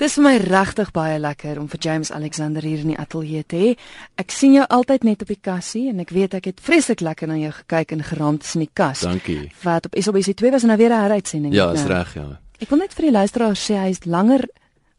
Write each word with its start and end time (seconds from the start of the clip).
Dis 0.00 0.14
vir 0.16 0.24
my 0.24 0.30
regtig 0.40 0.94
baie 0.96 1.18
lekker 1.20 1.58
om 1.60 1.66
vir 1.68 1.80
James 1.84 2.08
Alexander 2.16 2.64
hier 2.64 2.80
in 2.80 2.94
die 2.94 2.96
ateljee 2.96 3.44
te 3.44 3.58
hê. 3.60 3.72
Ek 4.16 4.32
sien 4.32 4.54
jou 4.56 4.62
altyd 4.64 5.02
net 5.04 5.20
op 5.26 5.28
die 5.28 5.36
kassie 5.36 5.90
en 5.90 6.00
ek 6.00 6.14
weet 6.16 6.38
ek 6.38 6.46
het 6.48 6.62
vreeslik 6.64 7.02
lekker 7.04 7.28
na 7.28 7.36
jou 7.36 7.50
gekyk 7.58 7.92
en 7.98 8.04
geraam 8.08 8.38
tussen 8.40 8.64
die 8.64 8.70
kas. 8.72 9.02
Dankie. 9.04 9.50
Wat 9.60 9.90
op 9.90 9.98
SABC 10.00 10.32
2 10.40 10.54
was 10.54 10.64
en 10.64 10.72
nou 10.72 10.78
weer 10.80 10.94
'n 10.96 11.02
heruitsending. 11.04 11.52
Ja, 11.52 11.68
is 11.76 11.84
reg, 11.84 12.14
ja. 12.14 12.40
Ek 12.60 12.70
wil 12.70 12.78
net 12.78 12.94
vir 12.94 13.10
die 13.10 13.12
luisteraars 13.12 13.60
sê 13.60 13.76
hy 13.76 13.90
is 13.90 14.04
langer 14.06 14.48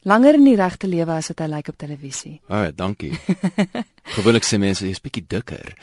langer 0.03 0.33
in 0.33 0.45
die 0.45 0.55
regte 0.55 0.87
lewe 0.87 1.11
as 1.11 1.27
wat 1.31 1.39
hy 1.39 1.47
lyk 1.51 1.67
op 1.69 1.77
televisie. 1.77 2.39
Ag, 2.47 2.71
dankie. 2.75 3.11
Gewoonlik 4.15 4.43
sê 4.47 4.57
mense 4.61 4.85
jy's 4.87 5.01
bietjie 5.03 5.23
dikker. 5.29 5.73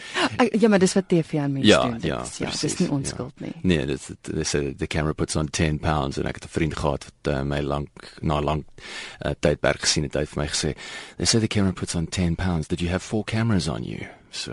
Ek, 0.43 0.57
ja, 0.61 0.69
maar 0.69 0.83
dis 0.83 0.95
wat 0.99 1.09
TV 1.09 1.39
aan 1.39 1.53
mense 1.53 1.69
Ja, 1.69 1.83
doen. 1.87 1.99
Dit 2.01 2.09
ja, 2.11 2.19
ja, 2.19 2.51
dis 2.51 2.59
precies, 2.61 2.79
nie 2.81 2.89
ja. 2.89 2.95
onskuld 2.95 3.41
nie. 3.41 3.53
Nee, 3.63 3.87
dit 3.87 4.09
dis 4.27 4.51
the 4.51 4.87
camera 4.91 5.15
puts 5.15 5.37
on 5.37 5.49
10 5.49 5.79
pounds 5.79 6.19
en 6.19 6.27
ek 6.27 6.41
het 6.43 6.45
'n 6.45 6.55
vriend 6.59 6.77
gehad 6.77 7.05
wat 7.09 7.33
uh, 7.35 7.43
my 7.43 7.61
lank 7.61 8.15
na 8.21 8.41
lank 8.43 8.65
uh, 9.23 9.33
tydperk 9.41 9.81
gesien 9.87 10.03
het 10.05 10.15
hy 10.15 10.21
het 10.27 10.35
vir 10.35 10.43
my 10.43 10.49
gesê, 10.49 10.75
"They 11.17 11.27
say 11.27 11.41
the 11.41 11.47
camera 11.47 11.73
puts 11.73 11.95
on 11.95 12.07
10 12.09 12.35
pounds. 12.35 12.67
Did 12.69 12.81
you 12.81 12.91
have 12.91 13.05
four 13.05 13.25
cameras 13.25 13.69
on 13.69 13.85
you?" 13.85 14.07
So, 14.31 14.53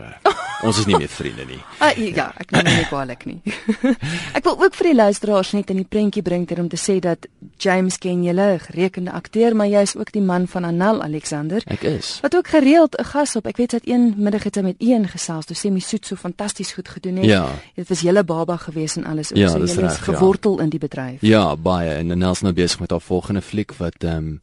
ons 0.64 0.78
is 0.80 0.86
nie 0.86 0.98
meer 0.98 1.12
vriende 1.12 1.46
nie. 1.46 1.62
Ah, 1.86 1.92
ja, 1.98 2.32
ek 2.40 2.52
neem 2.52 2.66
nie 2.66 2.86
kwaadlik 2.88 3.26
nie. 3.26 3.42
ek 4.38 4.46
wil 4.48 4.56
ook 4.64 4.74
vir 4.74 4.88
die 4.90 4.96
luisteraars 4.96 5.52
net 5.54 5.70
in 5.70 5.82
die 5.82 5.86
prentjie 5.86 6.24
bring 6.26 6.48
ter 6.48 6.60
om 6.60 6.70
te 6.72 6.80
sê 6.80 6.96
dat 7.04 7.28
James 7.62 7.98
ken 8.02 8.24
julle, 8.24 8.48
gerekende 8.64 9.12
akteur, 9.12 9.54
maar 9.56 9.68
jy 9.68 9.84
is 9.86 9.96
ook 9.96 10.12
die 10.16 10.24
man 10.24 10.48
van 10.48 10.66
Anel 10.66 11.04
Alexander. 11.04 11.62
Ek 11.68 11.84
is. 11.84 12.16
Wat 12.24 12.36
ook 12.36 12.48
gereeld 12.48 12.96
'n 12.98 13.04
gas 13.04 13.36
op. 13.36 13.46
Ek 13.48 13.58
weet 13.58 13.72
het 13.72 13.88
een 13.88 14.14
middag 14.18 14.44
het 14.44 14.56
sy 14.56 14.62
met 14.62 14.76
een 14.80 15.08
gesels. 15.08 15.46
Toe 15.46 15.56
sê 15.58 15.72
my 15.72 15.80
soet 15.80 16.06
so 16.06 16.16
fantasties 16.16 16.72
goed 16.74 16.90
gedoen 16.90 17.16
het. 17.16 17.26
Ja. 17.26 17.48
Dit 17.76 17.88
was 17.90 18.02
julle 18.02 18.24
baba 18.24 18.58
gewees 18.58 18.96
en 18.96 19.06
alles 19.06 19.32
ook 19.32 19.38
Ja, 19.38 19.48
so 19.48 19.58
julle 19.58 19.70
is 19.70 19.76
reg, 19.76 19.98
ja. 19.98 20.14
gewortel 20.14 20.60
in 20.60 20.70
die 20.70 20.80
bedryf. 20.80 21.22
Ja, 21.22 21.56
baie 21.56 21.92
en 21.92 22.18
Nels 22.18 22.42
nou 22.42 22.54
besig 22.54 22.80
met 22.80 22.90
haar 22.90 23.02
volgende 23.02 23.42
fliek 23.42 23.74
wat 23.78 24.04
ehm 24.04 24.16
um, 24.18 24.40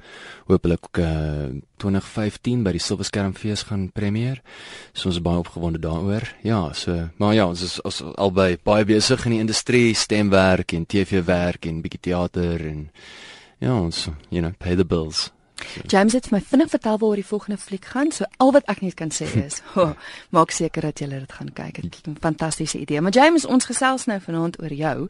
hopelik 0.46 0.98
uh, 0.98 1.06
2015 1.82 2.62
by 2.64 2.72
die 2.76 2.82
Silverskermfees 2.82 3.66
gaan 3.68 3.88
premier. 3.94 4.40
So 4.94 5.10
ons 5.10 5.18
is 5.18 5.24
baie 5.24 5.42
opgewonde 5.42 5.82
daaroor. 5.82 6.28
Ja, 6.46 6.64
so 6.78 7.08
maar 7.18 7.34
ja, 7.36 7.48
ons 7.50 7.62
is 7.66 7.76
ons 7.82 8.02
albei 8.14 8.56
baie 8.62 8.86
besig 8.88 9.26
in 9.26 9.36
die 9.36 9.42
industrie, 9.44 9.92
stemwerk 9.98 10.72
en 10.76 10.86
TV-werk 10.86 11.66
en 11.66 11.82
bietjie 11.84 12.06
teater 12.10 12.66
en 12.70 12.88
ja, 13.62 13.76
ons 13.76 14.08
you 14.30 14.40
know, 14.40 14.52
pay 14.58 14.76
the 14.76 14.86
bills. 14.86 15.30
James 15.86 16.12
het 16.12 16.26
vir 16.28 16.38
my 16.38 16.42
vinnig 16.44 16.70
vertel 16.72 16.98
waaroor 16.98 17.20
die 17.20 17.26
volgende 17.26 17.58
fliek 17.60 17.84
gaan. 17.94 18.12
So 18.12 18.26
al 18.42 18.52
wat 18.56 18.68
ek 18.72 18.82
net 18.84 18.96
kan 18.98 19.12
sê 19.14 19.28
is, 19.46 19.60
oh, 19.78 19.92
maak 20.34 20.54
seker 20.54 20.88
dat 20.88 21.02
julle 21.02 21.22
dit 21.22 21.32
gaan 21.38 21.52
kyk. 21.54 21.82
Dit 21.82 21.98
is 22.00 22.06
'n 22.06 22.16
fantastiese 22.20 22.78
idee. 22.78 23.00
Maar 23.00 23.12
James, 23.12 23.46
ons 23.46 23.64
gesels 23.64 24.06
nou 24.06 24.20
vanaand 24.20 24.60
oor 24.62 24.72
jou. 24.72 25.08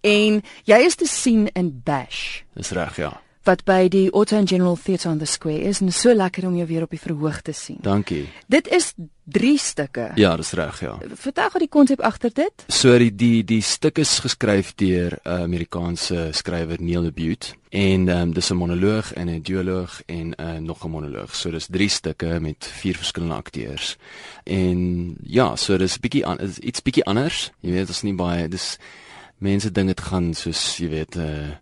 En 0.00 0.42
jy 0.64 0.78
is 0.86 0.94
te 0.94 1.06
sien 1.06 1.48
in 1.52 1.80
Bash 1.84 2.42
Dis 2.54 2.70
reg, 2.70 2.96
ja. 2.96 3.20
Wat 3.48 3.64
by 3.64 3.86
die 3.88 4.08
Auto 4.12 4.36
and 4.36 4.48
General 4.48 4.76
Theatre 4.76 5.10
on 5.10 5.18
the 5.18 5.26
Square 5.26 5.64
is 5.70 5.80
en 5.80 5.92
so 5.92 6.12
lekker 6.12 6.46
om 6.46 6.56
jou 6.58 6.66
weer 6.68 6.84
op 6.84 6.92
die 6.92 7.00
verhoog 7.00 7.40
te 7.46 7.54
sien. 7.56 7.78
Dankie. 7.84 8.26
Dit 8.46 8.68
is 8.74 8.92
3 9.28 9.54
stukke. 9.60 10.10
Ja, 10.20 10.34
dis 10.36 10.52
reg, 10.56 10.80
ja. 10.84 10.94
Vertel 11.20 11.50
gou 11.52 11.60
die 11.62 11.70
konsep 11.72 12.02
agter 12.04 12.32
dit. 12.34 12.64
So 12.72 12.96
die 13.00 13.10
die 13.12 13.42
die 13.48 13.60
stuk 13.64 14.00
is 14.00 14.18
geskryf 14.24 14.74
deur 14.80 15.16
'n 15.16 15.28
uh, 15.28 15.42
Amerikaanse 15.48 16.28
skrywer 16.32 16.80
Neil 16.80 17.08
LaBute 17.08 17.56
en 17.70 18.08
um, 18.08 18.32
dis 18.32 18.50
'n 18.50 18.56
monoloog 18.56 19.12
en 19.12 19.28
'n 19.28 19.42
dialoog 19.42 20.02
en 20.06 20.34
uh, 20.36 20.58
nog 20.60 20.84
'n 20.84 20.90
monoloog. 20.90 21.34
So 21.34 21.50
dis 21.50 21.66
drie 21.70 21.88
stukke 21.88 22.40
met 22.40 22.64
vier 22.80 22.96
verskillende 22.96 23.34
akteurs. 23.34 23.96
En 24.44 25.16
ja, 25.22 25.56
so 25.56 25.76
dis 25.76 25.98
bietjie 25.98 26.26
an, 26.26 26.38
iets 26.60 26.82
bietjie 26.82 27.04
anders. 27.04 27.50
Jy 27.60 27.70
weet, 27.70 27.86
dit 27.86 27.96
is 27.96 28.02
nie 28.02 28.14
baie 28.14 28.48
dis 28.48 28.78
mense 29.38 29.70
ding 29.70 29.86
dit 29.86 30.00
gaan 30.00 30.34
soos 30.34 30.76
jy 30.78 30.88
weet 30.88 31.16
uh 31.16 31.56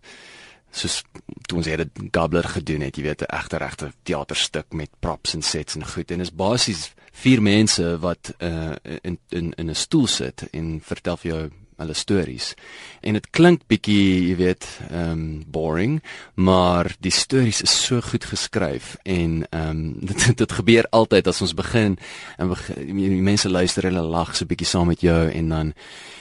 soos 0.77 1.03
toe 1.47 1.57
ons 1.57 1.67
het 1.69 1.83
dit 1.83 2.09
Gabler 2.11 2.43
gedoen 2.43 2.81
het, 2.85 2.97
jy 2.97 3.03
weet 3.03 3.21
'n 3.21 3.35
egte 3.35 3.57
regte 3.57 3.91
teaterstuk 4.03 4.73
met 4.73 4.89
props 4.99 5.33
en 5.33 5.41
sets 5.41 5.75
en 5.75 5.85
goed 5.85 6.11
en 6.11 6.21
is 6.21 6.33
basies 6.33 6.93
vier 7.11 7.41
mense 7.41 7.99
wat 7.99 8.33
uh 8.39 8.75
in 9.01 9.19
in 9.29 9.53
in 9.57 9.69
'n 9.69 9.75
stoel 9.75 10.07
sit 10.07 10.47
en 10.51 10.81
vertel 10.83 11.17
vir 11.17 11.31
jou 11.31 11.49
hulle 11.77 11.93
stories. 11.93 12.53
En 13.01 13.13
dit 13.13 13.29
klink 13.29 13.67
bietjie, 13.69 14.29
jy 14.29 14.35
weet, 14.39 14.65
ehm 14.89 15.11
um, 15.11 15.43
boring, 15.47 15.99
maar 16.33 16.89
die 16.99 17.13
stories 17.13 17.61
is 17.61 17.75
so 17.85 18.01
goed 18.01 18.25
geskryf 18.25 18.95
en 19.03 19.45
ehm 19.49 19.69
um, 19.69 19.93
dit 20.09 20.37
dit 20.37 20.51
gebeur 20.51 20.87
altyd 20.89 21.27
as 21.27 21.41
ons 21.41 21.53
begin 21.53 21.97
en 22.37 22.53
begin, 22.53 22.97
die 22.97 23.21
mense 23.21 23.49
luister 23.49 23.83
hulle 23.83 24.01
lag 24.01 24.35
so 24.35 24.45
bietjie 24.45 24.67
saam 24.67 24.87
met 24.87 25.01
jou 25.01 25.29
en 25.29 25.49
dan 25.49 25.73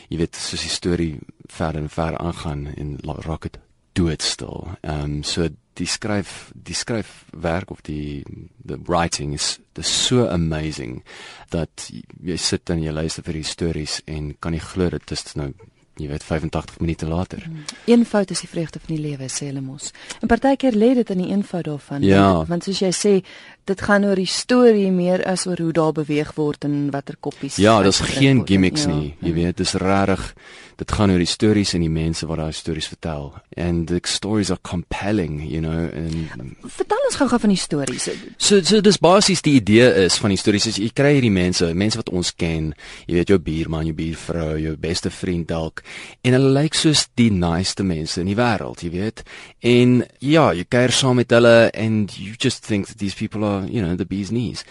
jy 0.08 0.18
weet 0.18 0.36
soos 0.36 0.62
die 0.62 0.70
storie 0.70 1.14
verder 1.48 1.82
en 1.82 1.90
verder 1.90 2.18
aangaan 2.18 2.66
en 2.76 2.98
raak 3.24 3.48
dit 3.48 3.65
doodstil. 3.96 4.68
Ehm 4.82 5.18
um, 5.18 5.22
so 5.26 5.48
die 5.76 5.88
skryf 5.88 6.50
die 6.54 6.74
skryfwerk 6.74 7.70
of 7.70 7.82
die 7.84 8.24
the 8.64 8.78
writing 8.88 9.34
is 9.34 9.58
dis 9.76 9.90
so 10.06 10.24
amazing 10.28 11.02
dat 11.52 11.90
jy, 11.90 12.36
sit 12.40 12.70
en 12.72 12.80
jy 12.82 12.94
luister 12.96 13.26
vir 13.26 13.40
die 13.42 13.46
stories 13.46 14.00
en 14.06 14.32
kan 14.40 14.56
nie 14.56 14.62
glo 14.64 14.88
dit 14.94 15.12
is 15.12 15.34
nou 15.36 15.50
jy 15.96 16.10
weet 16.10 16.24
85 16.24 16.80
minute 16.80 17.06
later. 17.08 17.44
Eenvoud 17.88 18.30
is 18.30 18.42
die 18.44 18.50
vreugde 18.52 18.80
van 18.82 18.90
die 18.92 19.00
lewe, 19.00 19.30
sê 19.32 19.46
hulle 19.48 19.62
mos. 19.64 19.94
En 20.20 20.28
partykeer 20.28 20.76
lê 20.76 20.90
dit 20.98 21.12
in 21.14 21.22
die 21.22 21.30
eenvoud 21.32 21.64
daarvan. 21.70 22.04
Ja. 22.04 22.26
Want, 22.36 22.50
want 22.50 22.66
soos 22.68 22.82
jy 22.84 22.90
sê, 22.92 23.12
dit 23.66 23.80
gaan 23.82 24.04
oor 24.06 24.18
die 24.18 24.30
storie 24.30 24.90
meer 24.94 25.24
as 25.26 25.46
oor 25.46 25.58
hoe 25.58 25.72
daar 25.74 25.92
beweeg 25.96 26.34
word 26.36 26.64
en 26.68 26.90
watter 26.94 27.16
koppies. 27.20 27.56
Ja, 27.56 27.80
daar's 27.82 28.00
geen 28.00 28.44
gimmicks 28.46 28.86
Ja, 28.86 28.94
nie. 28.94 29.14
Jy 29.20 29.32
weet, 29.32 29.56
dis 29.56 29.74
regtig 29.74 30.34
dit 30.76 30.92
gaan 30.92 31.10
oor 31.12 31.20
die 31.20 31.28
stories 31.28 31.72
en 31.76 31.84
die 31.84 31.92
mense 31.92 32.26
wat 32.28 32.40
daai 32.40 32.52
stories 32.56 32.88
vertel. 32.90 33.30
And 33.56 33.88
the 33.88 34.00
stories 34.04 34.50
are 34.52 34.60
compelling, 34.60 35.38
you 35.40 35.62
know, 35.64 35.88
and 35.88 36.56
Vertel 36.76 37.06
ons 37.08 37.16
gou-gou 37.16 37.38
van 37.46 37.52
die 37.54 37.60
stories. 37.60 38.08
So 38.36 38.60
so 38.60 38.82
dis 38.84 39.00
basies 39.00 39.40
die 39.46 39.54
idee 39.56 39.86
is 40.04 40.18
van 40.20 40.34
die 40.34 40.40
stories 40.40 40.68
is 40.68 40.80
jy 40.80 40.90
kry 40.96 41.14
hierdie 41.16 41.32
mense, 41.32 41.70
mense 41.72 42.00
wat 42.00 42.12
ons 42.12 42.34
ken, 42.36 42.74
jy 43.08 43.16
weet 43.16 43.32
jou 43.32 43.38
buurman, 43.40 43.88
jou 43.88 43.96
buurvrou, 43.96 44.50
jou 44.60 44.74
beste 44.80 45.12
vriend 45.12 45.48
dalk 45.48 45.80
en 46.26 46.36
hulle 46.36 46.52
lyk 46.58 46.76
soos 46.76 47.06
die 47.16 47.30
nice 47.32 47.80
mense 47.86 48.20
in 48.20 48.28
die 48.28 48.36
wêreld, 48.36 48.82
jy 48.84 48.92
weet. 48.92 49.24
En 49.64 50.02
ja, 50.20 50.50
jy 50.56 50.66
kuier 50.68 50.92
saam 50.92 51.16
met 51.22 51.32
hulle 51.32 51.70
and 51.72 52.12
you 52.20 52.34
just 52.36 52.66
think 52.66 52.90
that 52.90 53.00
these 53.00 53.16
people 53.16 53.46
are, 53.48 53.55
you 53.64 53.82
know, 53.82 53.96
the 53.96 54.06
bee's 54.06 54.30
knees. 54.30 54.64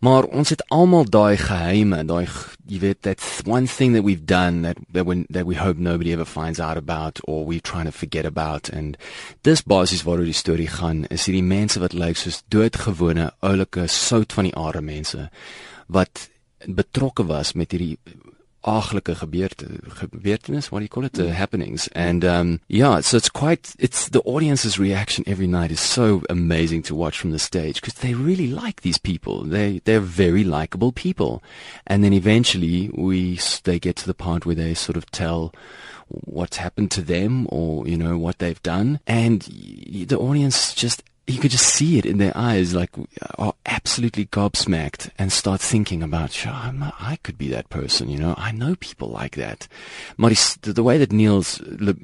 Maar 0.00 0.24
ons 0.24 0.48
het 0.48 0.62
almal 0.72 1.04
daai 1.04 1.36
geheime, 1.36 2.04
daai 2.08 2.24
jy 2.70 2.78
weet 2.80 3.02
that 3.02 3.20
one 3.44 3.66
thing 3.66 3.92
that 3.92 4.04
we've 4.06 4.24
done 4.24 4.62
that 4.62 4.78
that 4.92 5.04
we 5.04 5.26
that 5.28 5.44
we 5.44 5.56
hope 5.58 5.76
nobody 5.76 6.12
ever 6.12 6.24
finds 6.24 6.60
out 6.60 6.78
about 6.78 7.20
or 7.26 7.44
we're 7.44 7.60
trying 7.60 7.84
to 7.84 7.92
forget 7.92 8.24
about 8.24 8.70
and 8.70 8.96
dis 9.42 9.62
basies 9.62 10.04
waaroor 10.06 10.28
die 10.28 10.36
storie 10.36 10.70
gaan 10.70 11.04
is 11.10 11.26
hierdie 11.26 11.44
mense 11.44 11.82
wat 11.82 11.96
lyk 11.96 12.20
soos 12.20 12.42
doodgewone 12.54 13.30
oulike 13.50 13.88
sout 13.92 14.32
van 14.38 14.48
die 14.48 14.56
aarde 14.56 14.84
mense 14.86 15.28
wat 15.98 16.28
betrokke 16.80 17.26
was 17.26 17.52
met 17.58 17.74
hierdie 17.74 17.98
gebeurte 18.62 19.66
gebeurtenis 19.98 20.70
what 20.70 20.80
do 20.80 20.84
you 20.84 20.88
call 20.88 21.04
it? 21.04 21.12
The 21.12 21.32
happenings. 21.32 21.88
And 21.92 22.24
um 22.24 22.60
yeah 22.68 23.00
so 23.00 23.16
it's 23.16 23.30
quite 23.30 23.74
it's 23.78 24.08
the 24.08 24.20
audience's 24.22 24.78
reaction 24.78 25.24
every 25.26 25.46
night 25.46 25.70
is 25.70 25.80
so 25.80 26.22
amazing 26.28 26.82
to 26.84 26.94
watch 26.94 27.18
from 27.18 27.30
the 27.30 27.38
stage 27.38 27.80
because 27.80 27.94
they 27.94 28.14
really 28.14 28.48
like 28.48 28.82
these 28.82 28.98
people. 28.98 29.44
They 29.44 29.80
they're 29.84 30.00
very 30.00 30.44
likable 30.44 30.92
people. 30.92 31.42
And 31.86 32.04
then 32.04 32.12
eventually 32.12 32.90
we 32.94 33.38
they 33.64 33.78
get 33.78 33.96
to 33.96 34.06
the 34.06 34.14
part 34.14 34.46
where 34.46 34.54
they 34.54 34.74
sort 34.74 34.96
of 34.96 35.10
tell 35.10 35.52
what's 36.08 36.56
happened 36.56 36.90
to 36.90 37.02
them 37.02 37.46
or 37.50 37.86
you 37.86 37.96
know 37.96 38.18
what 38.18 38.38
they've 38.38 38.62
done. 38.62 39.00
And 39.06 39.42
the 39.42 40.18
audience 40.18 40.74
just 40.74 41.02
you 41.30 41.40
could 41.40 41.50
just 41.50 41.66
see 41.66 41.98
it 41.98 42.06
in 42.06 42.18
their 42.18 42.36
eyes, 42.36 42.74
like 42.74 42.90
are 43.38 43.54
absolutely 43.66 44.26
gobsmacked, 44.26 45.10
and 45.18 45.32
start 45.32 45.60
thinking 45.60 46.02
about, 46.02 46.32
sure, 46.32 46.52
I 46.52 47.18
could 47.22 47.38
be 47.38 47.48
that 47.48 47.68
person. 47.68 48.08
You 48.08 48.18
know, 48.18 48.34
I 48.36 48.52
know 48.52 48.74
people 48.76 49.08
like 49.08 49.36
that. 49.36 49.68
Maar 50.16 50.30
die, 50.30 50.56
the, 50.62 50.72
the 50.72 50.82
way 50.82 50.98
that 50.98 51.12
Niels 51.12 51.60
Le, 51.60 51.94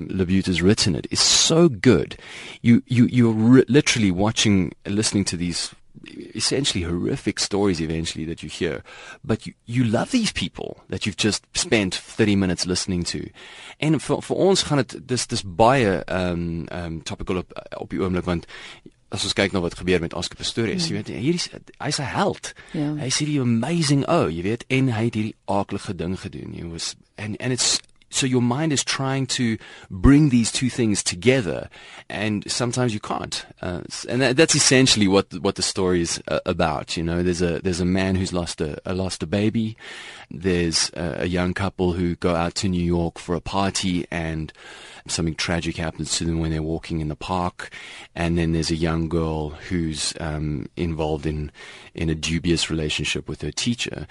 has 0.46 0.62
written 0.62 0.94
it 0.94 1.06
is 1.10 1.20
so 1.20 1.68
good. 1.68 2.16
You 2.62 2.82
you 2.86 3.06
you're 3.06 3.32
ri 3.32 3.64
literally 3.68 4.10
watching, 4.10 4.72
listening 4.86 5.24
to 5.26 5.36
these 5.36 5.74
essentially 6.34 6.84
horrific 6.84 7.38
stories 7.38 7.80
eventually 7.80 8.24
that 8.24 8.42
you 8.42 8.48
hear 8.48 8.82
but 9.24 9.46
you 9.46 9.54
you 9.64 9.82
love 9.84 10.10
these 10.10 10.32
people 10.32 10.82
that 10.88 11.04
you've 11.04 11.16
just 11.16 11.44
spent 11.54 11.94
30 11.94 12.36
minutes 12.36 12.66
listening 12.66 13.02
to 13.02 13.28
en 13.80 13.98
vir 13.98 14.20
vir 14.28 14.42
ons 14.48 14.62
gaan 14.68 14.82
dit 14.82 14.96
dis 15.08 15.26
dis 15.26 15.42
baie 15.42 15.96
um 16.06 16.68
um 16.70 17.00
topical 17.02 17.42
op 17.42 17.52
op 17.80 17.92
oomblik 17.92 18.28
want 18.28 18.46
as 19.14 19.24
ons 19.24 19.36
kyk 19.38 19.52
na 19.52 19.62
wat 19.62 19.78
gebeur 19.78 20.00
met 20.02 20.14
Oscar 20.14 20.36
Pistorius 20.40 20.88
jy 20.90 20.98
weet 20.98 21.10
hierdie 21.14 21.62
hy's 21.78 22.00
'n 22.00 22.10
held. 22.10 22.54
Ja. 22.72 22.94
hy's 22.98 23.18
hierdie 23.18 23.40
amazing 23.40 24.06
ou 24.08 24.28
jy 24.28 24.42
weet 24.42 24.64
en 24.68 24.92
hy 24.92 25.04
het 25.04 25.14
hierdie 25.14 25.36
aaklige 25.46 25.94
ding 25.94 26.18
gedoen. 26.20 26.54
Jy 26.54 26.66
was 26.70 26.94
and 27.16 27.36
and 27.40 27.52
it's 27.52 27.80
so 28.08 28.26
your 28.26 28.42
mind 28.42 28.72
is 28.72 28.84
trying 28.84 29.26
to 29.26 29.58
bring 29.90 30.30
these 30.30 30.52
two 30.52 30.70
things 30.70 31.02
together 31.02 31.68
and 32.08 32.50
sometimes 32.50 32.94
you 32.94 33.00
can't. 33.00 33.44
Uh, 33.60 33.82
and 34.08 34.22
that, 34.22 34.36
that's 34.36 34.54
essentially 34.54 35.08
what 35.08 35.32
what 35.40 35.56
the 35.56 35.62
story 35.62 36.00
is 36.00 36.22
uh, 36.28 36.40
about 36.46 36.96
you 36.96 37.02
know. 37.02 37.22
There's 37.22 37.42
a 37.42 37.60
there's 37.60 37.80
a 37.80 37.84
man 37.84 38.14
who's 38.16 38.32
lost 38.32 38.60
a, 38.60 38.78
a 38.84 38.94
lost 38.94 39.22
a 39.22 39.26
baby. 39.26 39.76
There's 40.30 40.90
a, 40.94 41.22
a 41.22 41.26
young 41.26 41.54
couple 41.54 41.92
who 41.92 42.16
go 42.16 42.34
out 42.34 42.54
to 42.56 42.68
New 42.68 42.84
York 42.84 43.18
for 43.18 43.34
a 43.34 43.40
party 43.40 44.06
and 44.10 44.52
something 45.08 45.34
tragic 45.34 45.76
happens 45.76 46.16
to 46.16 46.24
them 46.24 46.40
when 46.40 46.50
they're 46.50 46.62
walking 46.62 47.00
in 47.00 47.08
the 47.08 47.16
park 47.16 47.70
and 48.14 48.38
then 48.38 48.52
there's 48.52 48.70
a 48.70 48.76
young 48.76 49.08
girl 49.08 49.50
who's 49.68 50.14
um, 50.20 50.68
involved 50.76 51.26
in 51.26 51.50
in 51.94 52.10
a 52.10 52.14
dubious 52.14 52.70
relationship 52.70 53.28
with 53.28 53.42
her 53.42 53.52
teacher 53.52 54.06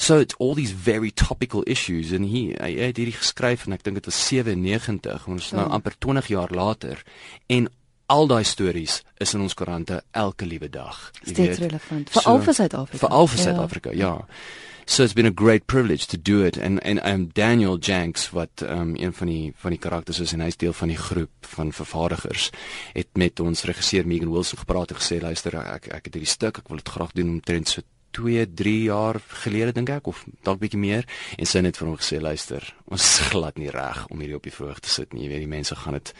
So 0.00 0.20
it's 0.20 0.34
all 0.38 0.54
these 0.54 0.70
very 0.70 1.10
topical 1.10 1.64
issues 1.66 2.12
en 2.12 2.22
hier 2.22 2.54
hy 2.62 2.70
het 2.78 3.00
hierdie 3.00 3.16
geskryf 3.18 3.66
en 3.66 3.74
ek 3.74 3.82
dink 3.82 3.98
dit 3.98 4.06
was 4.06 4.20
97 4.28 5.26
ons 5.26 5.48
is 5.48 5.56
nou 5.58 5.64
amper 5.74 5.96
20 5.98 6.30
jaar 6.30 6.54
later 6.54 7.02
en 7.50 7.66
al 8.14 8.30
daai 8.30 8.44
stories 8.46 9.00
is 9.18 9.34
in 9.34 9.42
ons 9.44 9.58
koerante 9.58 9.98
elke 10.16 10.46
liewe 10.46 10.70
dag. 10.70 11.10
Steeds 11.20 11.58
relevant 11.60 12.14
vir 12.14 12.22
so, 12.22 12.30
al 12.30 12.40
vir 12.46 12.56
Suid-Afrika. 12.56 13.00
Vir 13.02 13.16
al 13.18 13.28
vir 13.28 13.42
Suid-Afrika, 13.42 13.92
ja. 13.98 14.14
ja. 14.14 14.77
So 14.88 15.02
it's 15.04 15.12
been 15.12 15.26
a 15.26 15.30
great 15.30 15.66
privilege 15.66 16.06
to 16.06 16.16
do 16.16 16.42
it. 16.42 16.56
And 16.56 16.82
and 16.82 16.98
I'm 17.04 17.26
Daniel 17.26 17.76
Janks 17.76 18.30
wat 18.30 18.62
um 18.62 18.96
een 18.96 19.12
van 19.12 19.26
die 19.26 19.52
van 19.56 19.70
die 19.70 19.78
karakters 19.78 20.20
is 20.24 20.32
en 20.32 20.40
hy's 20.40 20.56
deel 20.56 20.72
van 20.72 20.88
die 20.88 20.96
groep 20.96 21.50
van 21.52 21.72
vervaardigers 21.76 22.48
het 22.94 23.08
met 23.12 23.40
ons 23.40 23.66
regisseur 23.68 24.08
Megan 24.08 24.32
Wilson 24.32 24.58
gepraat 24.58 24.90
en 24.94 25.00
gesê 25.02 25.20
luister 25.20 25.58
ek 25.60 25.90
ek 25.92 26.08
het 26.08 26.16
hierdie 26.16 26.32
stuk 26.32 26.62
ek 26.62 26.72
wil 26.72 26.80
dit 26.80 26.88
graag 26.88 27.12
doen 27.12 27.36
omtrent 27.36 27.68
so 27.68 27.84
2, 28.12 28.46
3 28.54 28.74
jaar 28.82 29.20
gelede 29.44 29.72
dink 29.76 29.90
ek 29.92 30.08
of 30.10 30.24
dalk 30.46 30.60
bietjie 30.62 30.80
meer 30.80 31.06
en 31.36 31.46
sy 31.46 31.62
het 31.64 31.76
vir 31.76 31.88
hom 31.88 31.98
gesê 32.00 32.20
luister 32.20 32.64
ons 32.88 33.04
is 33.08 33.28
glad 33.32 33.58
nie 33.58 33.70
reg 33.70 34.04
om 34.08 34.20
hierdie 34.22 34.36
op 34.38 34.46
die 34.48 34.54
verhoog 34.54 34.80
te 34.80 34.92
sit 34.92 35.12
nie. 35.12 35.26
Jy 35.26 35.32
weet 35.32 35.44
die 35.44 35.50
mense 35.50 35.76
gaan 35.76 35.98
dit 35.98 36.12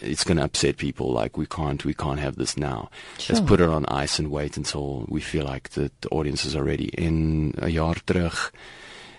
it's 0.00 0.24
going 0.24 0.38
to 0.38 0.44
upset 0.44 0.76
people. 0.76 1.12
Like 1.12 1.38
we 1.38 1.46
can't 1.46 1.84
we 1.84 1.94
can't 1.94 2.20
have 2.20 2.36
this 2.36 2.56
now. 2.56 2.90
Sure. 3.18 3.34
let's 3.34 3.46
put 3.46 3.60
it 3.60 3.68
on 3.68 3.86
ice 3.86 4.18
and 4.18 4.30
wait 4.30 4.56
until 4.56 5.06
we 5.08 5.20
feel 5.20 5.44
like 5.44 5.70
the, 5.70 5.90
the 6.00 6.08
audience 6.10 6.44
is 6.44 6.56
ready 6.56 6.90
in 6.98 7.54
'n 7.58 7.70
jaar 7.70 8.04
terug 8.04 8.52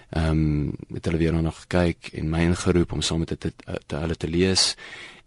ehm 0.10 0.30
um, 0.30 0.75
het 0.94 1.06
hulle 1.06 1.18
weer 1.18 1.34
nog 1.34 1.60
gekyk 1.60 2.10
en 2.13 2.30
my 2.30 2.40
ingeroep 2.40 2.92
om 2.92 3.02
saam 3.02 3.19
met 3.19 3.28
dit 3.28 3.40
te, 3.40 3.54
te, 3.86 3.96
hulle 3.96 4.16
te 4.16 4.28
lees. 4.28 4.75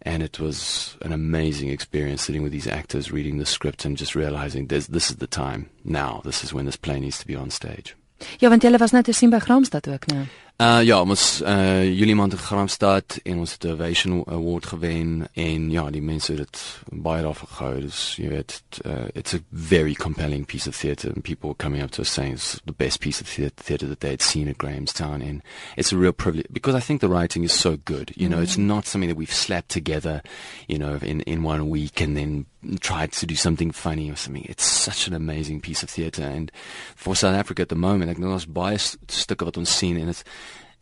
And 0.03 0.23
it 0.23 0.37
was 0.37 0.97
an 1.05 1.13
amazing 1.13 1.71
experience 1.71 2.23
sitting 2.23 2.45
with 2.45 2.53
these 2.53 2.71
actors 2.71 3.11
reading 3.11 3.39
the 3.39 3.45
script 3.45 3.85
and 3.85 3.99
just 3.99 4.15
realizing 4.15 4.69
this 4.69 4.87
this 4.87 5.11
is 5.11 5.17
the 5.17 5.29
time 5.29 5.69
now. 5.83 6.21
This 6.23 6.43
is 6.43 6.53
when 6.53 6.65
this 6.65 6.77
play 6.77 7.01
needs 7.01 7.19
to 7.19 7.27
be 7.27 7.39
on 7.39 7.51
stage. 7.51 7.95
Ja 8.39 8.49
want 8.49 8.63
jy 8.63 8.77
was 8.77 8.91
net 8.91 9.05
te 9.05 9.13
sien 9.13 9.31
by 9.31 9.39
Gramstad 9.39 9.89
ook 9.89 10.07
nou 10.07 10.27
Uh 10.59 10.81
ja, 10.83 10.97
ons 10.99 11.41
uh 11.47 11.85
Julie 11.87 12.17
maand 12.19 12.33
in 12.35 12.39
Gramstad 12.43 13.21
en 13.23 13.39
ons 13.39 13.53
het 13.53 13.65
'n 13.65 13.71
Ovation 13.71 14.25
Award 14.27 14.67
gewen 14.67 15.29
en 15.33 15.71
ja, 15.71 15.91
die 15.91 16.03
mense 16.03 16.33
het 16.33 16.41
dit 16.41 16.81
baie 16.91 17.23
daarvan 17.23 17.49
gehou. 17.49 17.81
Dus 17.81 18.17
jy 18.17 18.29
weet, 18.29 18.63
uh, 18.87 19.07
it's 19.15 19.35
a 19.35 19.39
very 19.53 19.95
compelling 19.95 20.47
piece 20.47 20.69
of 20.69 20.77
theatre 20.77 21.13
and 21.15 21.23
people 21.23 21.55
coming 21.57 21.83
up 21.83 21.91
to 21.91 22.01
us 22.01 22.13
saying 22.13 22.33
it's 22.33 22.61
the 22.65 22.75
best 22.77 22.99
piece 22.99 23.21
of 23.21 23.29
theatre 23.55 23.87
that 23.87 24.01
they 24.01 24.11
had 24.11 24.23
seen 24.23 24.49
at 24.49 24.59
Grahamstown 24.59 25.23
and 25.23 25.43
it's 25.77 25.93
a 25.93 25.97
real 25.97 26.13
privilege 26.13 26.49
because 26.51 26.75
I 26.75 26.81
think 26.81 27.01
the 27.01 27.09
writing 27.09 27.45
is 27.45 27.53
so 27.53 27.77
good. 27.85 28.11
You 28.17 28.29
know, 28.29 28.39
mm 28.39 28.43
-hmm. 28.43 28.43
it's 28.43 28.57
not 28.57 28.87
something 28.87 29.11
that 29.11 29.19
we've 29.19 29.35
slapped 29.35 29.73
together, 29.73 30.23
you 30.67 30.79
know, 30.79 30.99
in 31.03 31.23
in 31.23 31.45
one 31.45 31.63
week 31.71 32.01
and 32.01 32.17
then 32.17 32.47
tried 32.81 33.13
to 33.13 33.27
do 33.27 33.35
something 33.35 33.73
funny 33.73 34.11
or 34.11 34.17
something. 34.17 34.45
It's 34.45 34.65
such 34.65 35.07
an 35.07 35.15
amazing 35.15 35.61
piece 35.61 35.83
of 35.83 35.91
theatre 35.91 36.25
and 36.25 36.51
for 36.97 37.15
South 37.15 37.35
Africa 37.35 37.63
at 37.63 37.69
the 37.69 37.77
moment, 37.77 38.11
ek 38.11 38.19
nou 38.19 38.33
ons 38.35 38.49
baie 38.51 38.79
stukke 38.79 39.47
wat 39.47 39.61
ons 39.61 39.71
sien 39.71 39.99
en 40.01 40.11
dit 40.11 40.25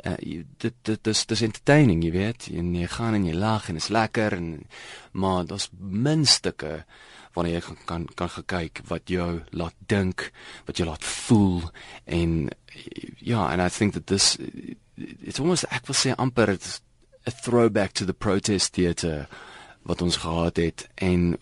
uh, 0.07 0.17
dit 0.63 0.79
dit 0.89 1.03
dis 1.09 1.27
dis 1.33 1.43
entertaining, 1.49 2.05
jy 2.05 2.13
weet. 2.15 2.49
En 2.57 2.73
jy 2.75 2.89
gaan 2.97 3.19
en 3.19 3.27
jy 3.29 3.35
lag 3.37 3.69
en 3.69 3.81
is 3.81 3.91
lekker 3.93 4.39
en 4.39 4.49
maar 5.13 5.45
daar's 5.49 5.69
min 5.79 6.25
stukke 6.27 6.81
wanneer 7.37 7.59
jy 7.59 7.65
kan 7.67 7.79
kan, 7.85 8.07
kan 8.17 8.33
gekyk 8.33 8.81
wat 8.89 9.13
jou 9.13 9.43
laat 9.53 9.77
dink, 9.93 10.31
wat 10.65 10.81
jou 10.81 10.89
laat 10.89 11.05
voel 11.05 11.69
en 12.05 12.49
ja, 13.21 13.47
and 13.53 13.61
I 13.61 13.69
think 13.69 13.93
that 13.95 14.07
this 14.07 14.37
it's 14.97 15.41
almost 15.41 15.69
ek 15.71 15.89
wil 15.89 15.99
sê 15.99 16.15
amper 16.17 16.49
it's 16.55 16.81
a 17.27 17.31
throwback 17.31 17.93
to 17.93 18.07
the 18.07 18.15
protest 18.15 18.73
theatre 18.73 19.27
wat 19.87 20.03
ons 20.03 20.17
gehad 20.23 20.57
het 20.57 20.89
en 20.95 21.37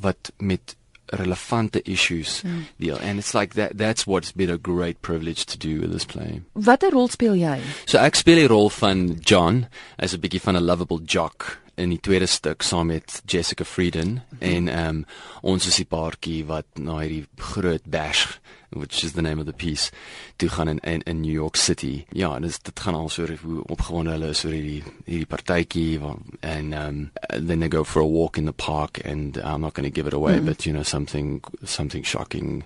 wat 0.00 0.32
met 0.38 0.76
relevante 1.10 1.82
issues 1.82 2.42
mm. 2.42 2.66
deal 2.76 2.98
and 2.98 3.18
it's 3.18 3.34
like 3.34 3.54
that 3.54 3.76
that's 3.78 4.06
what's 4.06 4.32
been 4.32 4.50
a 4.50 4.56
great 4.56 5.02
privilege 5.02 5.44
to 5.44 5.58
do 5.58 5.80
with 5.80 5.92
this 5.92 6.04
play. 6.04 6.42
Watter 6.54 6.90
rol 6.90 7.08
speel 7.08 7.34
jy? 7.34 7.58
So 7.86 7.98
ek 7.98 8.18
speel 8.18 8.44
die 8.44 8.50
rol 8.50 8.70
van 8.70 9.18
John 9.26 9.66
as 9.98 10.14
'n 10.14 10.22
bietjie 10.22 10.40
van 10.40 10.56
'n 10.56 10.64
lovable 10.64 11.02
jock 11.04 11.58
in 11.80 11.90
die 11.90 12.00
tweede 12.00 12.26
stuk 12.26 12.62
saam 12.62 12.86
met 12.92 13.22
Jessica 13.26 13.64
Frieden 13.64 14.08
mm 14.08 14.38
-hmm. 14.38 14.54
en 14.54 14.68
ehm 14.68 14.88
um, 14.88 15.04
ons 15.42 15.66
is 15.66 15.76
die 15.76 15.88
paartjie 15.88 16.44
wat 16.46 16.66
na 16.74 16.98
hierdie 16.98 17.26
groot 17.36 17.84
bash 17.84 18.38
which 18.72 19.04
is 19.04 19.12
the 19.12 19.22
name 19.22 19.38
of 19.38 19.46
the 19.46 19.52
piece 19.52 19.90
toe 20.36 20.48
gaan 20.48 20.68
in 20.68 20.78
in, 20.78 21.02
in 21.02 21.20
New 21.20 21.32
York 21.32 21.56
City. 21.56 22.04
Ja, 22.12 22.34
en 22.34 22.42
dit 22.42 22.64
dit 22.64 22.80
gaan 22.80 22.94
al 22.94 23.08
so 23.08 23.26
hoe 23.42 23.62
opgewonde 23.66 24.10
hulle 24.10 24.28
is 24.28 24.44
oor 24.44 24.52
hierdie 24.52 24.82
hierdie 25.04 25.26
partytjie 25.26 26.00
en 26.40 26.72
um 26.72 27.10
then 27.46 27.60
they 27.60 27.68
go 27.68 27.84
for 27.84 28.02
a 28.02 28.06
walk 28.06 28.36
in 28.36 28.44
the 28.44 28.52
park 28.52 29.00
and 29.04 29.36
I'm 29.36 29.60
not 29.60 29.74
going 29.74 29.88
to 29.88 29.94
give 29.94 30.06
it 30.06 30.14
away 30.14 30.38
mm. 30.38 30.44
but 30.44 30.66
you 30.66 30.72
know 30.72 30.82
something 30.82 31.42
something 31.64 32.04
shocking 32.04 32.64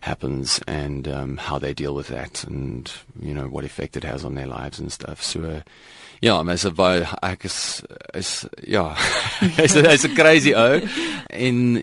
happens 0.00 0.60
and 0.66 1.08
um 1.08 1.36
how 1.36 1.58
they 1.58 1.74
deal 1.74 1.94
with 1.94 2.08
that 2.08 2.44
and 2.44 2.90
you 3.20 3.34
know 3.34 3.48
what 3.48 3.64
effect 3.64 3.96
it 3.96 4.04
has 4.04 4.24
on 4.24 4.34
their 4.34 4.46
lives 4.46 4.78
and 4.78 4.92
stuff. 4.92 5.22
So 5.22 5.40
uh, 5.40 5.60
Ja, 6.22 6.42
maar 6.42 6.58
so 6.58 6.70
baie 6.70 7.02
ek 7.26 7.44
is 7.48 7.82
is 8.14 8.44
ja, 8.62 8.94
hy's 9.58 9.74
hy's 9.74 10.04
'n 10.06 10.14
crazy 10.14 10.52
ou 10.54 10.78
en 11.34 11.82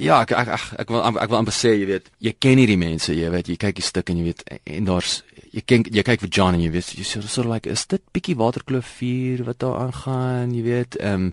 Ja, 0.00 0.22
ek 0.22 0.32
ek 0.32 0.48
ek, 0.56 0.68
ek 0.82 0.90
wil 0.90 1.02
ek 1.04 1.28
wil 1.28 1.38
amper 1.42 1.54
sê, 1.54 1.74
jy 1.76 1.88
weet, 1.90 2.08
jy 2.24 2.32
ken 2.40 2.60
hierdie 2.62 2.78
mense, 2.80 3.12
jy 3.12 3.28
weet, 3.32 3.50
jy 3.52 3.58
kyk 3.60 3.76
die 3.76 3.84
stuk 3.84 4.10
en 4.10 4.22
jy 4.22 4.30
weet 4.30 4.44
en 4.64 4.88
daar's 4.88 5.20
jy 5.52 5.62
kyk 5.68 5.90
jy 5.92 6.02
kyk 6.06 6.22
vir 6.24 6.30
John 6.32 6.56
en 6.56 6.62
jy 6.64 6.70
weet, 6.72 6.92
jy 6.96 7.04
sê 7.04 7.20
so 7.28 7.44
like 7.44 7.68
is 7.68 7.84
dit 7.90 8.02
bietjie 8.16 8.36
waterkloof 8.40 8.88
vuur 8.98 9.44
wat 9.48 9.60
daar 9.60 9.78
aangaan, 9.82 10.54
jy 10.56 10.62
weet. 10.64 10.96
Ehm 11.00 11.28
um, 11.28 11.32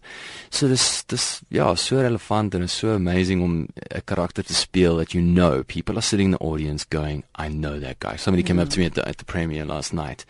so 0.51 0.67
dis 0.67 0.85
dis 1.07 1.27
ja, 1.55 1.71
so 1.75 2.01
relevant 2.01 2.55
en 2.55 2.67
is 2.67 2.75
so 2.75 2.95
amazing 2.95 3.43
om 3.43 3.53
'n 3.61 4.03
karakter 4.05 4.43
te 4.43 4.53
speel 4.53 4.97
that 4.97 5.13
you 5.13 5.23
know 5.23 5.63
people 5.63 5.95
are 5.95 6.01
sitting 6.01 6.31
in 6.31 6.37
the 6.37 6.43
audience 6.43 6.85
going, 6.89 7.23
I 7.37 7.47
know 7.47 7.79
that 7.79 7.99
guy. 7.99 8.17
Somebody 8.17 8.43
came 8.43 8.59
up 8.59 8.69
to 8.69 8.79
me 8.79 8.85
at 8.85 8.93
the 8.93 9.07
at 9.07 9.17
the 9.17 9.25
premiere 9.25 9.65
last 9.65 9.93
night 9.93 10.25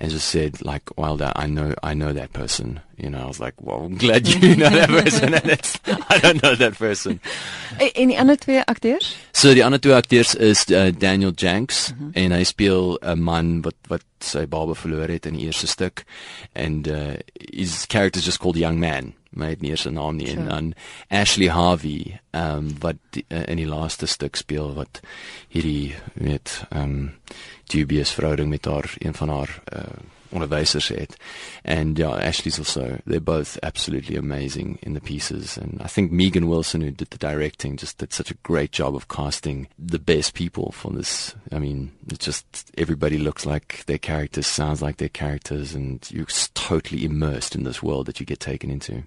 and 0.00 0.10
just 0.10 0.28
said 0.28 0.64
like, 0.64 0.90
"Well, 0.96 1.16
that 1.16 1.32
I 1.36 1.46
know 1.46 1.74
I 1.82 1.94
know 1.94 2.12
that 2.12 2.32
person." 2.32 2.80
You 2.96 3.10
know, 3.10 3.22
I 3.22 3.26
was 3.26 3.40
like, 3.40 3.54
"Well, 3.60 3.84
I'm 3.84 3.96
glad 3.96 4.26
you 4.26 4.56
know 4.56 4.70
that 4.70 4.88
person." 4.88 5.34
and 5.34 5.46
it's, 5.46 5.78
I 5.86 6.18
don't 6.18 6.42
know 6.42 6.54
that 6.54 6.78
person. 6.78 7.20
En 7.94 8.08
die 8.08 8.18
ander 8.18 8.36
twee 8.36 8.62
akteurs? 8.64 9.16
So 9.32 9.54
die 9.54 9.64
ander 9.64 9.80
twee 9.80 9.94
akteurs 9.94 10.34
is 10.34 10.64
uh, 10.70 10.90
Daniel 10.98 11.32
Janks 11.34 11.92
mm 11.92 11.98
-hmm. 11.98 12.12
en 12.12 12.32
hy 12.32 12.44
speel 12.44 12.98
'n 13.02 13.22
man 13.28 13.60
wat 13.66 13.78
wat 13.92 14.06
sy 14.24 14.46
baba 14.50 14.74
verloor 14.78 15.12
het 15.12 15.28
in 15.28 15.36
die 15.38 15.46
eerste 15.46 15.68
stuk 15.70 16.04
and 16.54 16.88
uh, 16.88 17.16
his 17.52 17.84
character 17.86 18.20
is 18.22 18.26
just 18.26 18.42
called 18.42 18.58
Young 18.60 18.80
Man. 18.80 19.14
My 19.30 19.54
nie 19.60 19.70
eens 19.70 19.86
'n 19.86 19.94
naam 19.94 20.16
nie 20.16 20.26
sure. 20.26 20.40
en 20.40 20.48
dan 20.48 20.74
Ashley 21.08 21.48
Harvey, 21.52 22.20
um, 22.32 22.72
wat 22.80 22.96
die, 23.10 23.24
uh, 23.28 23.44
in 23.46 23.60
die 23.60 23.68
laaste 23.68 24.06
stuk 24.06 24.36
speel 24.36 24.74
wat 24.74 25.00
hierdie 25.52 25.94
weet 26.14 26.64
um, 26.72 27.12
dubious 27.68 28.12
verhouding 28.16 28.48
met 28.48 28.64
haar 28.64 28.94
een 28.98 29.14
van 29.14 29.28
haar 29.28 29.62
uh, 29.72 30.00
onderwysers 30.30 30.88
het. 30.88 31.16
And 31.64 31.98
yeah, 31.98 32.16
Ashley's 32.16 32.58
also 32.58 32.98
they're 33.06 33.20
both 33.20 33.58
absolutely 33.62 34.16
amazing 34.16 34.78
in 34.82 34.94
the 34.94 35.00
pieces 35.00 35.56
and 35.58 35.80
I 35.82 35.88
think 35.88 36.12
Megan 36.12 36.48
Wilson 36.48 36.80
who 36.80 36.90
did 36.90 37.10
the 37.10 37.18
directing 37.18 37.76
just 37.76 37.98
did 37.98 38.12
such 38.12 38.30
a 38.30 38.38
great 38.42 38.72
job 38.72 38.94
of 38.94 39.08
casting 39.08 39.68
the 39.78 39.98
best 39.98 40.34
people 40.34 40.72
for 40.72 40.92
this. 40.92 41.34
I 41.52 41.58
mean, 41.58 41.92
it's 42.08 42.24
just 42.24 42.70
everybody 42.76 43.18
looks 43.18 43.46
like 43.46 43.84
their 43.86 43.98
characters, 43.98 44.46
sounds 44.46 44.82
like 44.82 44.96
their 44.96 45.08
characters 45.08 45.74
and 45.74 46.08
you're 46.10 46.26
totally 46.54 47.04
immersed 47.04 47.54
in 47.54 47.64
this 47.64 47.82
world 47.82 48.06
that 48.06 48.20
you 48.20 48.26
get 48.26 48.40
taken 48.40 48.70
into. 48.70 49.04